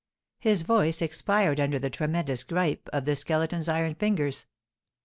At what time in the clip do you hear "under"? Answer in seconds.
1.59-1.77